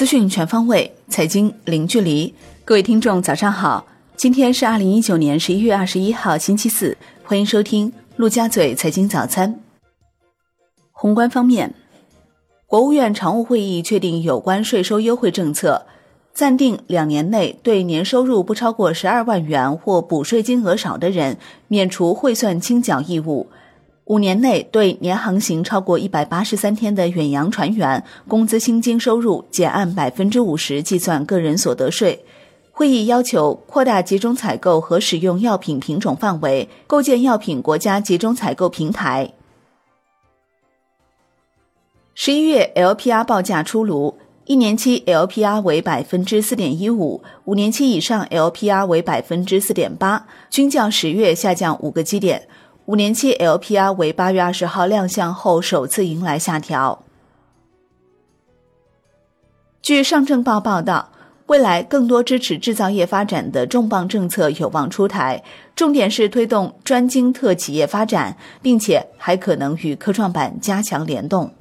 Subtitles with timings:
[0.00, 2.32] 资讯全方位，财经零距离。
[2.64, 3.86] 各位听众，早上好！
[4.16, 6.96] 今天是二零一九年十一月二十一号，星期四。
[7.22, 9.60] 欢迎收听陆家嘴财经早餐。
[10.90, 11.74] 宏观方面，
[12.66, 15.84] 国务院常务会议确定有关税收优惠政策，
[16.32, 21.36] 暂定两年内对年收入不超过十二万元或补税金额少的人
[21.68, 23.48] 免除汇算清缴义务。
[24.10, 32.24] 五年内对年航行超过一百八十三天的远洋船员，工资薪金收入减按百分之五十计算个人所得税。
[32.72, 39.32] 会议要求扩大集中采购和使用药品品种范围，构建药品国家集中采购平台。
[42.12, 52.48] 十一月 LPR 报价出炉，一年期 LPR 为百分之四点一五，五年期以上 LPR 为百分之四点八，均较十月下降五个基点。
[52.90, 57.04] 五年期 LPR 为八月二十号亮相后首次迎来下调。
[59.80, 61.12] 据上证报报道，
[61.46, 65.44] 未来更多支持制造业发展的重磅政策有望出台，
[65.76, 71.54] 重点是推动专精特企业发展，并且还可能与科创板加强联动。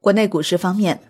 [0.00, 1.00] 国内股市方面，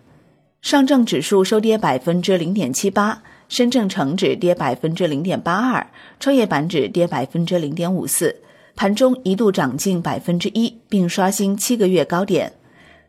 [0.61, 3.23] 上证指数收跌百分之零点七八。
[3.49, 5.87] 深证成指跌百分之零点八二，
[6.19, 8.35] 创业板指跌百分之零点五四，
[8.75, 12.53] 盘中一度涨近百分之一，并刷新七个月高点。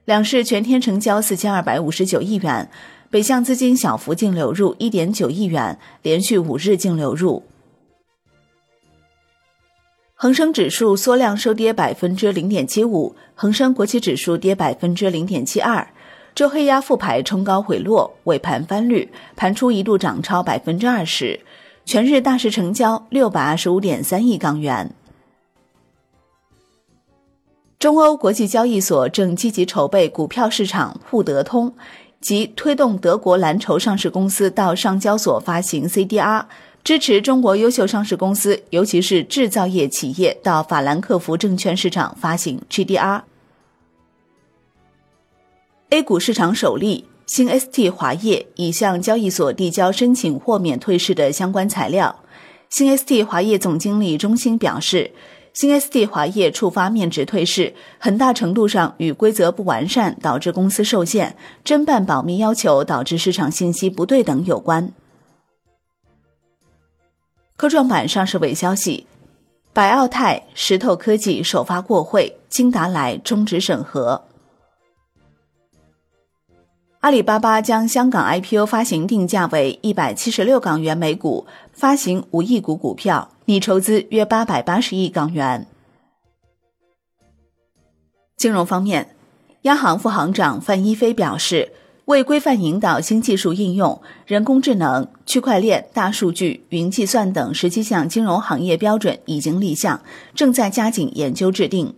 [0.05, 2.71] 两市全天成交四千二百五十九亿元，
[3.11, 7.43] 北向资金小幅净流入一点九亿元，连续五日净流入。
[10.15, 15.87] 恒生指数缩量收跌百分之零点七五，恒生国企指数跌百分之零点七二。
[16.39, 21.41] 周黑鸭复牌冲高回落，尾盘翻绿，盘初一度涨超百分之二十。
[21.85, 24.95] 全日大市成交六百二十五点三亿港元。
[27.81, 31.75] 中欧国际交易所正积极筹备股票市场沪德通，
[32.21, 36.45] 即推动德国蓝筹上市公司到上交所发行 CDR，
[36.85, 43.23] 支持中国优秀上市公司，尤其是制造业企业到法兰克福证券市场发行 GDR。
[45.91, 52.15] A 股市场首例，新 ST 华业已向交易所递交申请豁免退市的相关材料。
[52.69, 55.11] 新 ST 华业总经理钟鑫表示，
[55.55, 61.35] 新 ST 华业触发面值退市，很大程度上与规则不完善导致公司受限、
[61.65, 64.93] 侦办保密要求导致市场信息不对等有关。
[67.57, 69.07] 科创板上市尾消息：
[69.73, 74.28] 百奥泰、石头科技首发过会，金达莱终止审核。
[77.01, 85.69] 阿里巴巴将香港 IPO 发行定价为一百七十六港元每股，发行五亿股股票，拟筹资约八百八十亿港元。
[88.37, 89.15] 金融方面，
[89.63, 91.71] 央行副行长范一飞表示，
[92.07, 100.01] 为规范引导新技术应用，人工智能、区块链、大数据、云计算等十七项金融行业标准已经立项，
[100.35, 101.95] 正在加紧研究制定。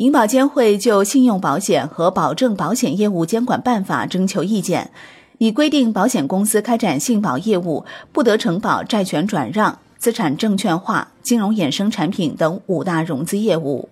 [0.00, 4.90] 银保监会就信用保险和保证保险业务监管办法征求意见，
[5.36, 13.90] 拟规定保险公司开展信保业务不得承保债权转让、资产证券化、金融衍生产品等五大融资业务。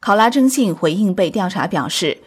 [0.00, 2.18] 考拉征信回应被调查表示，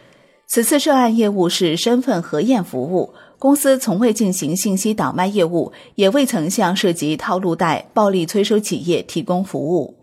[0.47, 9.95] 此次涉案业务是身份核验服务，公司从未进行信息倒卖业务，也未曾向涉及套路贷、暴力催收企业提供服务。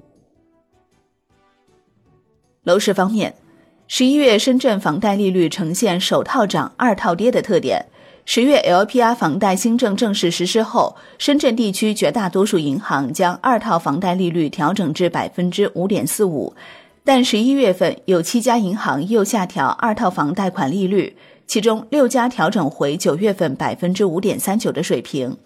[2.65, 3.35] 楼市方面，
[3.89, 7.87] 十一月深圳房贷利率呈现首套涨、二套跌的特点。
[8.27, 16.55] 十月 LPR 房贷新政正式实施后，深圳地区绝大多数银行将二套房贷利率调整至百分之五点四五，
[17.03, 21.17] 但十一月份有七家银行又下调二套房贷款利率，
[21.47, 25.39] 其中六家调整回九月份百分之五点三九的水平。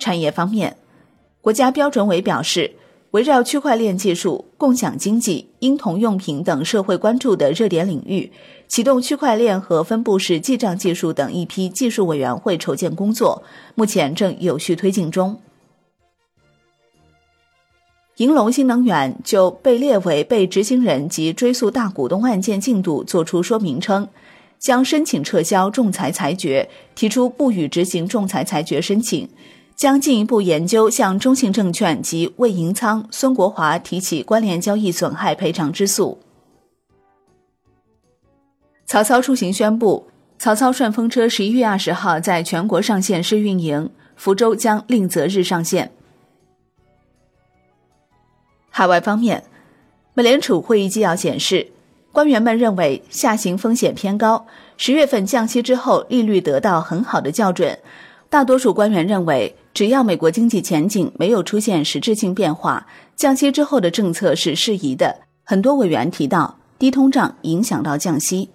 [0.00, 0.76] 产业方面，
[1.40, 2.72] 国家标准委表示。
[3.14, 8.32] 围绕区块链技术、共享经济、婴童用品等社会关注的热点领域，
[8.66, 13.44] 启动区块链和分布式记账技术等一批技术委员会筹建工作，
[13.76, 15.40] 目前正有序推进中。
[18.16, 24.08] 银龙新能源就被列为被执行人及追诉大股东案件进度作出说明称，
[24.58, 29.28] 将申请撤销仲裁裁决，提出不予执行仲裁裁决申请。
[29.76, 36.18] 将进一步研究向中信证券及魏银仓、孙国华提起关联交易损害赔偿之诉。
[38.86, 40.06] 曹操出行宣布，
[40.38, 45.90] 曹操顺风车十一月二十号在全国上线试运营，福州将另择日上线。
[48.70, 49.44] 海外方面，
[50.14, 51.72] 美联储会议纪要显示，
[52.12, 54.46] 官员们认为下行风险偏高，
[54.76, 57.78] 十月份降息之后利率得到很好的校准。
[58.28, 62.86] 大多数官员认为，只要美国经济前景没有出现实质性变化，
[63.16, 65.22] 降息之后的政策是适宜的。
[65.42, 68.50] 很多委员提到，低通胀影响到降息。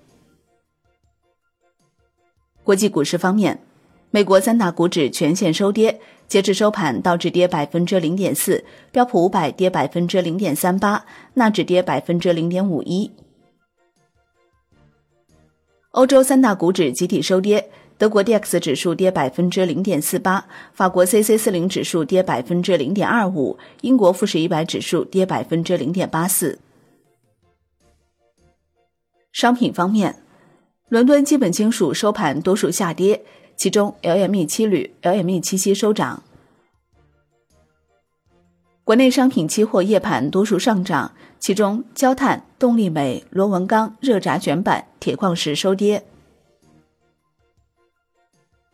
[2.64, 3.60] 国际股市方面，
[4.12, 6.00] 美国三大股指全线收跌。
[6.30, 13.12] 截至收盘，道指跌百分之零点四，标普五百跌百分之零点三八，纳指跌百分之零点五一。
[15.92, 26.60] 欧洲三大股指集体收跌，德国 D X 指数跌百分之零点四八，法国 C C 四零指数跌百分之零点二五，英国富时一百指数跌百分之零点八四。
[29.34, 30.16] 商品方面，
[30.88, 33.22] 伦敦基本金属收盘多数下跌。
[33.58, 36.24] 其中，LME 七铝、LME 七锡收涨。
[38.86, 46.06] 国内商品期货夜盘多数上涨，其中焦炭、动力煤、螺纹钢、热轧卷板、铁矿石收跌。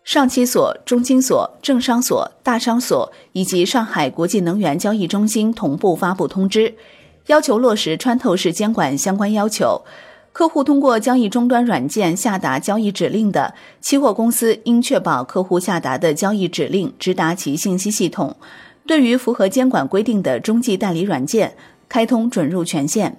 [0.06, 6.76] 上期所、中金所、政商所、大商所以及上海国际能源交易中心同步发布通知，
[7.26, 9.82] 要求落实穿透式监管相关要求。
[10.32, 18.36] 客户通过交易终端软件下达交易指令的，期货公司应确保客户下达的交易指令直达其信息系统。
[18.86, 21.56] 对于符合监管规定的中继代理软件，
[21.90, 23.18] 开通准入权限。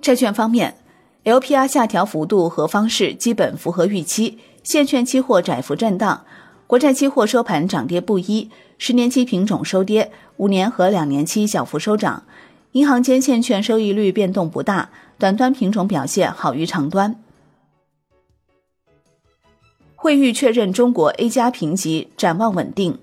[0.00, 0.76] 债券方面
[1.24, 6.24] ，LPR 下调幅度和方式基本符合预期，现券期货窄幅震荡，
[6.66, 12.24] 国债期货收盘涨跌不一，十年期品种收跌，五年和两年期小幅收涨。
[12.72, 17.20] 银行间现券收益率变动不大，短端品种表现好于长端。
[19.96, 22.98] 惠誉确认中国 A 加评级展望稳定。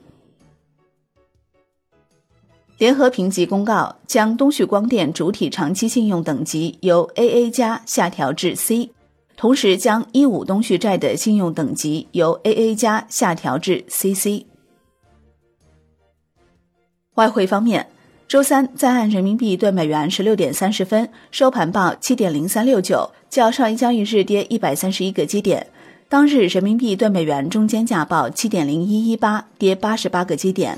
[2.77, 8.91] 联合评级公告将东旭光电主体长期信用等级由 AA 加下调至 C，
[9.35, 14.45] 同时将一五东旭债的信用等级由 AA 加下调至 CC。
[17.15, 17.87] 外汇方面。
[18.27, 25.65] 周三，在岸人民币对美元十六点三十分收盘报七点零三六九，较上一交易日跌一百三十一个基点。
[26.09, 30.77] 当日人民币对美元中间价报七点零一一八，跌八十八个基点。